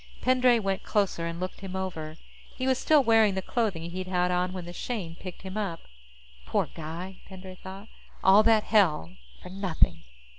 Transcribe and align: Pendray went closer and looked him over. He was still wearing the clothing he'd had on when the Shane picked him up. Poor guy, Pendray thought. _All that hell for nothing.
Pendray 0.19 0.57
went 0.57 0.81
closer 0.81 1.27
and 1.27 1.39
looked 1.39 1.59
him 1.59 1.75
over. 1.75 2.17
He 2.55 2.65
was 2.65 2.79
still 2.79 3.03
wearing 3.03 3.35
the 3.35 3.41
clothing 3.43 3.91
he'd 3.91 4.07
had 4.07 4.31
on 4.31 4.51
when 4.51 4.65
the 4.65 4.73
Shane 4.73 5.13
picked 5.13 5.43
him 5.43 5.57
up. 5.57 5.81
Poor 6.47 6.69
guy, 6.73 7.21
Pendray 7.27 7.53
thought. 7.61 7.87
_All 8.23 8.43
that 8.45 8.63
hell 8.63 9.15
for 9.43 9.49
nothing. 9.49 10.01